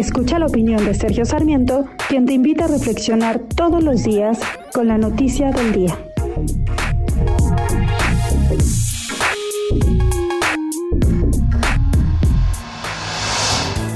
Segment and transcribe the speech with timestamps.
[0.00, 4.38] Escucha la opinión de Sergio Sarmiento, quien te invita a reflexionar todos los días
[4.72, 5.98] con la noticia del día.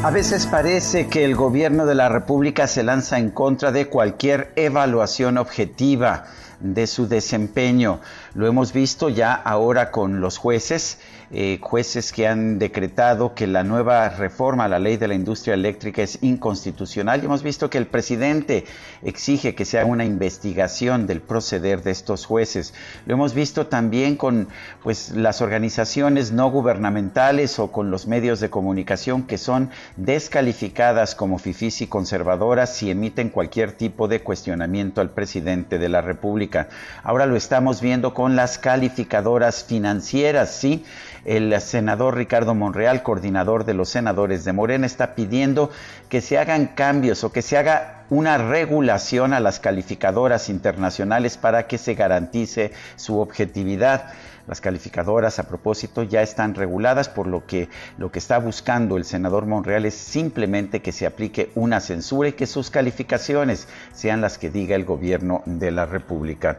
[0.03, 4.53] A veces parece que el gobierno de la República se lanza en contra de cualquier
[4.57, 6.25] evaluación objetiva
[6.65, 8.01] de su desempeño.
[8.35, 10.99] Lo hemos visto ya ahora con los jueces,
[11.31, 15.55] eh, jueces que han decretado que la nueva reforma a la ley de la industria
[15.55, 18.65] eléctrica es inconstitucional y hemos visto que el presidente
[19.03, 22.73] exige que se haga una investigación del proceder de estos jueces.
[23.05, 24.49] Lo hemos visto también con
[24.83, 31.39] pues las organizaciones no gubernamentales o con los medios de comunicación que son descalificadas como
[31.39, 36.54] fifís y conservadoras si emiten cualquier tipo de cuestionamiento al presidente de la República.
[37.03, 40.85] Ahora lo estamos viendo con las calificadoras financieras, ¿sí?
[41.25, 45.71] El senador Ricardo Monreal, coordinador de los senadores de Morena, está pidiendo
[46.09, 51.67] que se hagan cambios o que se haga una regulación a las calificadoras internacionales para
[51.67, 54.13] que se garantice su objetividad.
[54.47, 59.07] Las calificadoras, a propósito, ya están reguladas, por lo que lo que está buscando el
[59.07, 64.37] senador Monreal es simplemente que se aplique una censura y que sus calificaciones sean las
[64.37, 66.59] que diga el gobierno de la República.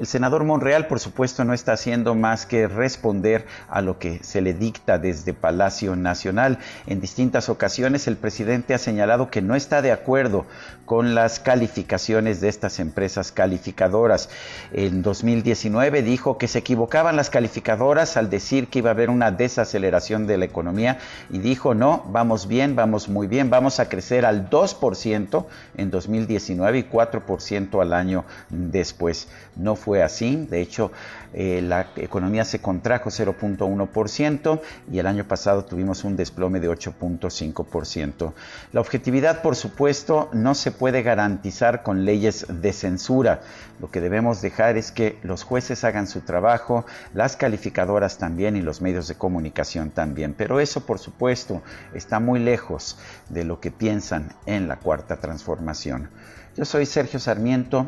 [0.00, 4.40] El senador Monreal, por supuesto, no está haciendo más que responder a lo que se
[4.40, 6.58] le dicta desde Palacio Nacional.
[6.86, 10.46] En distintas ocasiones el presidente ha señalado que no está de acuerdo
[10.90, 14.28] con las calificaciones de estas empresas calificadoras.
[14.72, 19.30] En 2019 dijo que se equivocaban las calificadoras al decir que iba a haber una
[19.30, 20.98] desaceleración de la economía
[21.30, 25.46] y dijo, no, vamos bien, vamos muy bien, vamos a crecer al 2%
[25.76, 29.28] en 2019 y 4% al año después.
[29.54, 30.90] No fue así, de hecho
[31.32, 38.32] eh, la economía se contrajo 0.1% y el año pasado tuvimos un desplome de 8.5%.
[38.72, 43.42] La objetividad, por supuesto, no se puede garantizar con leyes de censura.
[43.80, 48.62] Lo que debemos dejar es que los jueces hagan su trabajo, las calificadoras también y
[48.62, 50.32] los medios de comunicación también.
[50.32, 51.60] Pero eso, por supuesto,
[51.92, 52.96] está muy lejos
[53.28, 56.08] de lo que piensan en la cuarta transformación.
[56.56, 57.84] Yo soy Sergio Sarmiento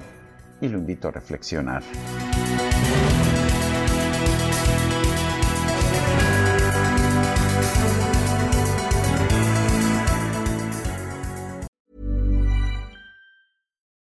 [0.61, 1.83] y lo invito a reflexionar.